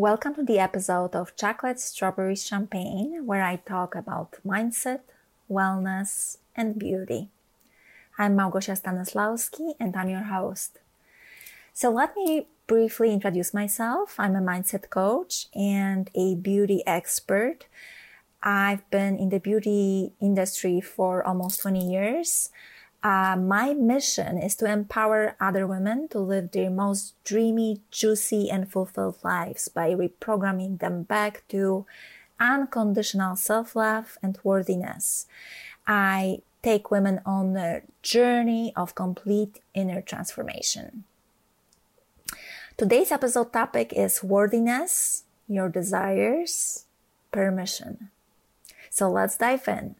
[0.00, 5.00] Welcome to the episode of Chocolate Strawberry Champagne, where I talk about mindset,
[5.50, 7.28] wellness, and beauty.
[8.16, 10.78] I'm Małgosia Stanislawski, and I'm your host.
[11.74, 14.14] So let me briefly introduce myself.
[14.18, 17.66] I'm a mindset coach and a beauty expert.
[18.42, 22.48] I've been in the beauty industry for almost 20 years.
[23.02, 28.70] Uh, my mission is to empower other women to live their most dreamy, juicy, and
[28.70, 31.86] fulfilled lives by reprogramming them back to
[32.38, 35.26] unconditional self love and worthiness.
[35.86, 41.04] I take women on a journey of complete inner transformation.
[42.76, 46.84] Today's episode topic is worthiness, your desires,
[47.32, 48.10] permission.
[48.90, 49.96] So let's dive in.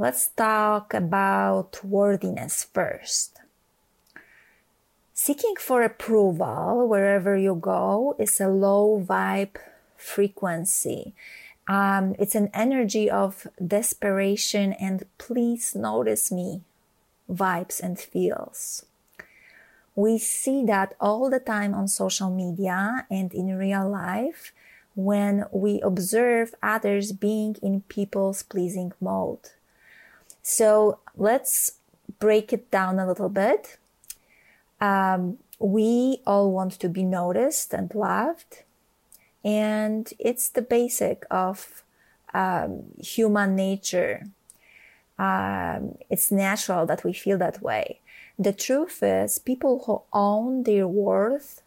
[0.00, 3.36] Let's talk about worthiness first.
[5.12, 9.60] Seeking for approval wherever you go is a low vibe
[9.98, 11.12] frequency.
[11.68, 16.62] Um, it's an energy of desperation and please notice me
[17.30, 18.86] vibes and feels.
[19.94, 24.54] We see that all the time on social media and in real life
[24.94, 29.59] when we observe others being in people's pleasing mode.
[30.42, 31.72] So let's
[32.18, 33.78] break it down a little bit.
[34.80, 38.62] Um, we all want to be noticed and loved,
[39.44, 41.82] and it's the basic of
[42.32, 44.26] um, human nature.
[45.18, 48.00] Um, it's natural that we feel that way.
[48.38, 51.60] The truth is, people who own their worth,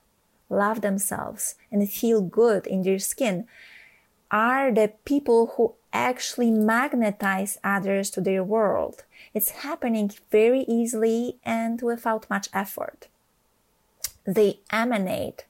[0.49, 3.45] love themselves, and feel good in their skin
[4.33, 9.03] are the people who actually magnetize others to their world.
[9.35, 13.07] It's happening very easily and without much effort.
[14.25, 15.45] They emanate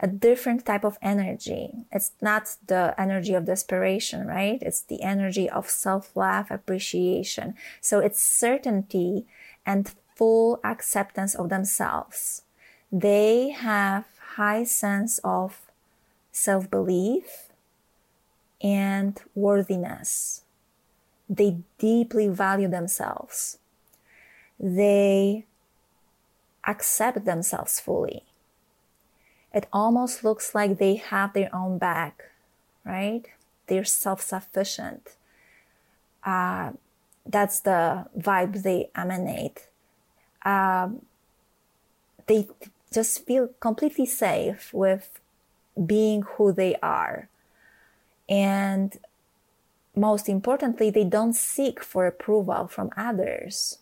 [0.00, 1.72] a different type of energy.
[1.92, 4.58] It's not the energy of desperation, right?
[4.62, 7.54] It's the energy of self-love, appreciation.
[7.80, 9.26] So it's certainty
[9.66, 12.42] and full acceptance of themselves.
[12.90, 15.60] They have high sense of
[16.32, 17.47] self-belief,
[18.62, 20.42] and worthiness.
[21.28, 23.58] They deeply value themselves.
[24.58, 25.44] They
[26.66, 28.24] accept themselves fully.
[29.52, 32.24] It almost looks like they have their own back,
[32.84, 33.24] right?
[33.66, 35.16] They're self sufficient.
[36.24, 36.72] Uh,
[37.24, 39.68] that's the vibe they emanate.
[40.44, 41.02] Um,
[42.26, 42.48] they
[42.92, 45.20] just feel completely safe with
[45.86, 47.28] being who they are
[48.28, 48.96] and
[49.94, 53.78] most importantly, they don't seek for approval from others.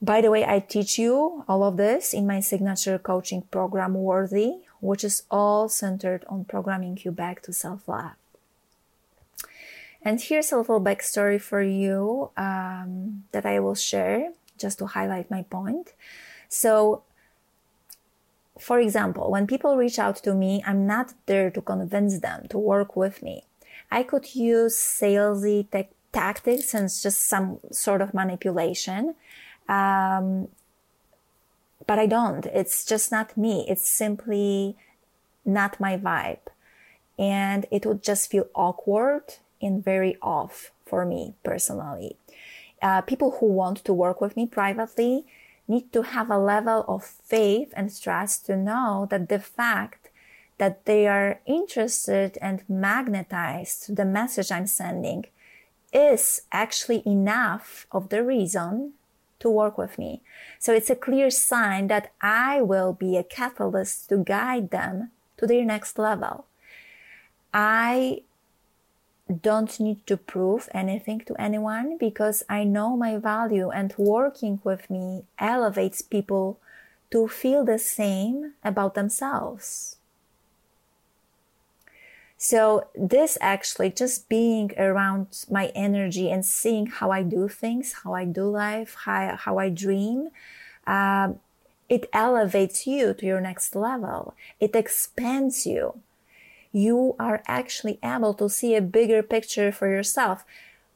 [0.00, 4.58] By the way, I teach you all of this in my signature coaching program, Worthy,
[4.80, 8.12] which is all centered on programming you back to self love.
[10.02, 15.30] And here's a little backstory for you um, that I will share just to highlight
[15.30, 15.94] my point.
[16.48, 17.02] So,
[18.58, 22.58] for example, when people reach out to me, I'm not there to convince them to
[22.58, 23.44] work with me.
[23.90, 29.14] I could use salesy te- tactics and just some sort of manipulation.
[29.68, 30.48] Um,
[31.86, 32.46] but I don't.
[32.46, 33.66] It's just not me.
[33.68, 34.76] It's simply
[35.44, 36.46] not my vibe.
[37.18, 42.16] And it would just feel awkward and very off for me personally.
[42.82, 45.24] Uh, people who want to work with me privately,
[45.68, 50.10] need to have a level of faith and trust to know that the fact
[50.58, 55.26] that they are interested and magnetized to the message I'm sending
[55.92, 58.92] is actually enough of the reason
[59.38, 60.22] to work with me.
[60.58, 65.46] So it's a clear sign that I will be a catalyst to guide them to
[65.46, 66.46] their next level.
[67.52, 68.22] I
[69.28, 74.88] don't need to prove anything to anyone because I know my value and working with
[74.88, 76.60] me elevates people
[77.10, 79.96] to feel the same about themselves.
[82.38, 88.12] So this actually just being around my energy and seeing how I do things, how
[88.14, 90.28] I do life, how, how I dream,
[90.86, 91.40] um,
[91.88, 94.34] it elevates you to your next level.
[94.60, 96.00] It expands you
[96.76, 100.44] you are actually able to see a bigger picture for yourself.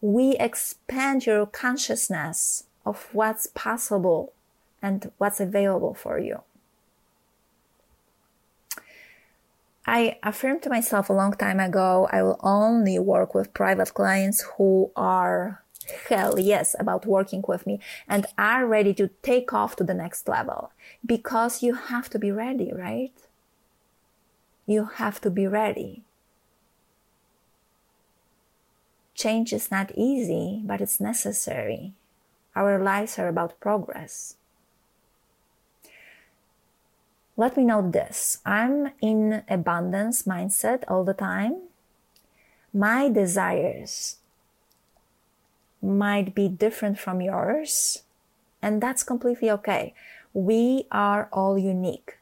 [0.03, 4.35] We expand your consciousness of what's possible
[4.82, 6.43] and what's available for you.
[9.87, 14.44] I affirmed to myself a long time ago I will only work with private clients
[14.56, 15.62] who are
[16.09, 20.29] hell yes about working with me and are ready to take off to the next
[20.29, 20.73] level
[21.05, 23.15] because you have to be ready, right?
[24.70, 26.05] You have to be ready.
[29.17, 31.93] Change is not easy, but it's necessary.
[32.55, 34.37] Our lives are about progress.
[37.37, 41.66] Let me know this I'm in abundance mindset all the time.
[42.73, 44.19] My desires
[45.82, 48.05] might be different from yours,
[48.62, 49.94] and that's completely okay.
[50.32, 52.19] We are all unique.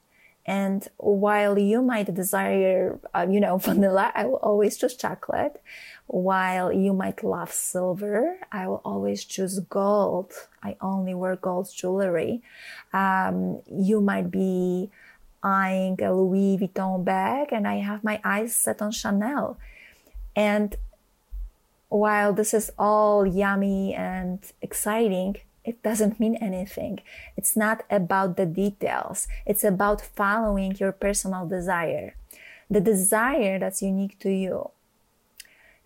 [0.49, 5.61] And while you might desire, uh, you know, vanilla, I will always choose chocolate.
[6.07, 10.33] While you might love silver, I will always choose gold.
[10.63, 12.41] I only wear gold jewelry.
[12.95, 14.91] Um, you might be
[15.43, 19.59] eyeing a Louis Vuitton bag, and I have my eyes set on Chanel.
[20.35, 20.75] And
[21.91, 25.37] while this is all yummy and exciting,
[25.69, 27.01] it doesn't mean anything.
[27.37, 29.29] It's not about the details.
[29.45, 32.15] It's about following your personal desire.
[32.71, 34.71] The desire that's unique to you.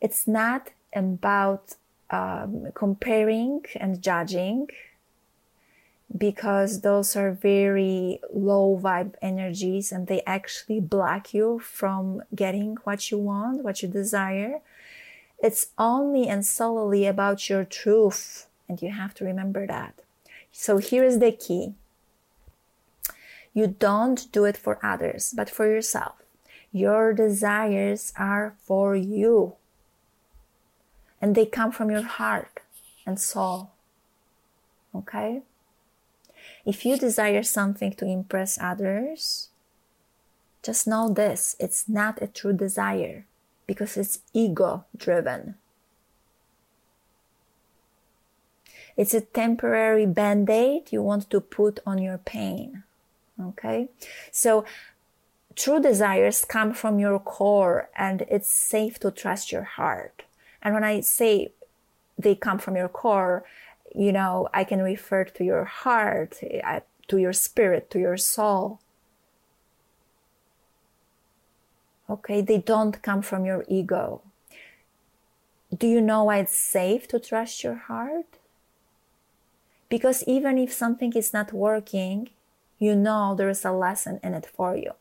[0.01, 1.75] It's not about
[2.11, 4.69] um, comparing and judging
[6.17, 13.11] because those are very low vibe energies and they actually block you from getting what
[13.11, 14.61] you want, what you desire.
[15.43, 20.01] It's only and solely about your truth, and you have to remember that.
[20.51, 21.75] So here is the key.
[23.55, 26.23] You don't do it for others, but for yourself.
[26.73, 29.57] Your desires are for you.
[31.21, 32.61] And they come from your heart
[33.07, 33.73] and soul.
[34.95, 35.43] Okay?
[36.65, 39.49] If you desire something to impress others,
[40.63, 43.27] just know this it's not a true desire
[43.67, 45.57] because it's ego driven.
[49.03, 52.85] It's a temporary band aid you want to put on your pain.
[53.49, 53.89] Okay?
[54.31, 54.65] So,
[55.57, 60.23] true desires come from your core and it's safe to trust your heart.
[60.63, 61.51] And when I say
[62.17, 63.45] they come from your core,
[63.93, 66.41] you know, I can refer to your heart,
[67.09, 68.79] to your spirit, to your soul.
[72.09, 74.23] Okay, they don't come from your ego.
[75.77, 78.39] Do you know why it's safe to trust your heart?
[79.93, 82.31] Because even if something is not working,
[82.79, 84.93] you know there is a lesson in it for you.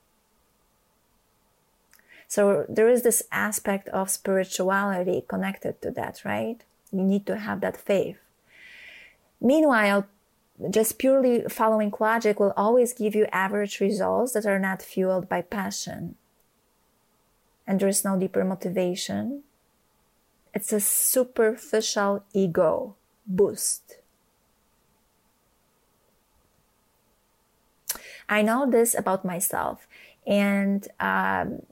[2.27, 6.57] So there is this aspect of spirituality connected to that, right?
[6.91, 8.17] You need to have that faith.
[9.39, 10.07] Meanwhile,
[10.69, 15.41] just purely following logic will always give you average results that are not fueled by
[15.41, 16.15] passion.
[17.65, 19.43] And there is no deeper motivation.
[20.53, 24.00] It's a superficial ego boost.
[28.31, 29.87] I know this about myself,
[30.25, 31.63] and um,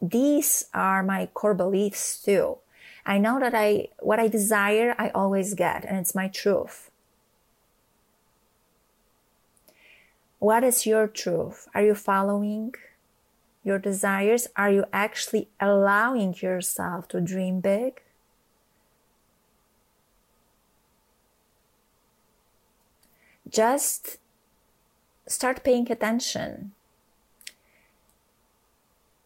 [0.00, 2.58] these are my core beliefs too.
[3.04, 6.90] I know that I, what I desire, I always get, and it's my truth.
[10.38, 11.66] What is your truth?
[11.74, 12.74] Are you following
[13.64, 14.46] your desires?
[14.54, 18.00] Are you actually allowing yourself to dream big?
[23.50, 24.18] Just
[25.26, 26.72] start paying attention.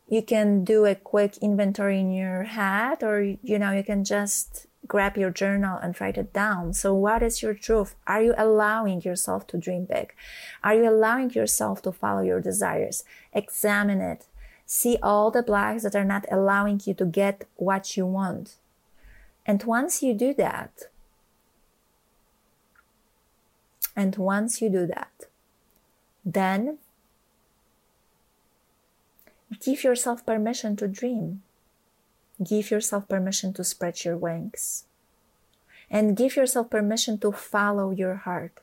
[0.09, 4.67] You can do a quick inventory in your head or you know you can just
[4.87, 6.73] grab your journal and write it down.
[6.73, 7.95] So what is your truth?
[8.07, 10.15] Are you allowing yourself to dream big?
[10.63, 13.05] Are you allowing yourself to follow your desires?
[13.33, 14.27] Examine it.
[14.67, 18.57] See all the blocks that are not allowing you to get what you want.
[19.47, 20.85] And once you do that
[23.97, 25.13] and once you do that
[26.25, 26.79] then
[29.61, 31.43] Give yourself permission to dream.
[32.43, 34.85] Give yourself permission to spread your wings.
[35.91, 38.61] And give yourself permission to follow your heart.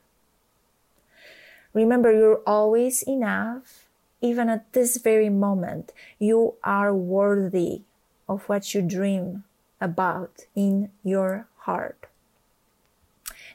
[1.74, 3.88] Remember, you're always enough.
[4.22, 7.82] Even at this very moment, you are worthy
[8.28, 9.44] of what you dream
[9.80, 12.08] about in your heart.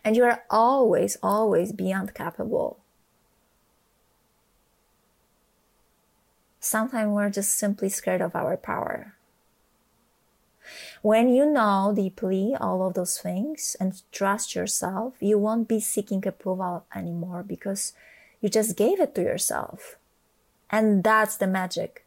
[0.07, 2.79] And you are always, always beyond capable
[6.67, 9.15] sometimes we're just simply scared of our power.
[11.01, 16.27] When you know deeply all of those things and trust yourself, you won't be seeking
[16.27, 17.93] approval anymore because
[18.41, 19.97] you just gave it to yourself.
[20.69, 22.05] And that's the magic.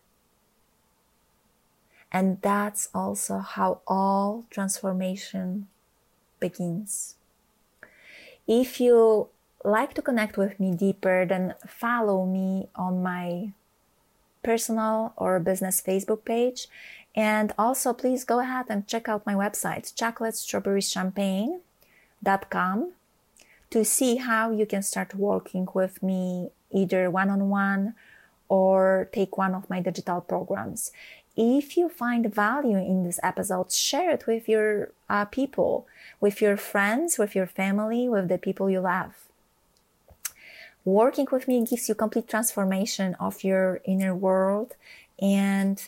[2.12, 5.68] And that's also how all transformation
[6.42, 7.16] begins.
[8.50, 9.30] If you
[9.64, 13.54] like to connect with me deeper, then follow me on my
[14.42, 16.68] personal or business Facebook page.
[17.16, 22.92] And also, please go ahead and check out my website, chocolatestrawberrieschampagne.com,
[23.70, 27.94] to see how you can start working with me either one on one
[28.48, 30.92] or take one of my digital programs.
[31.42, 35.88] If you find value in this episode, share it with your uh, people,
[36.20, 39.14] with your friends, with your family, with the people you love.
[40.84, 44.76] Working with me gives you complete transformation of your inner world.
[45.22, 45.82] And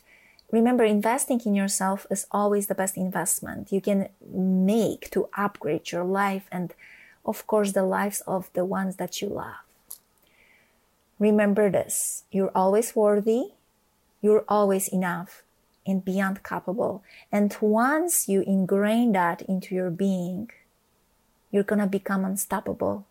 [0.52, 6.06] remember, investing in yourself is always the best investment you can make to upgrade your
[6.06, 6.74] life and,
[7.26, 9.66] of course, the lives of the ones that you love.
[11.20, 13.52] Remember this you're always worthy,
[14.22, 15.44] you're always enough
[15.86, 17.04] and beyond capable.
[17.32, 20.52] And once you ingrain that into your being,
[21.50, 23.06] you're gonna become unstoppable.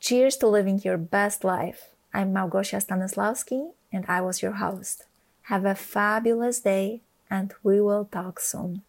[0.00, 1.90] Cheers to living your best life.
[2.12, 5.04] I'm Małgosia Stanislawski and I was your host.
[5.42, 8.82] Have a fabulous day and we will talk soon.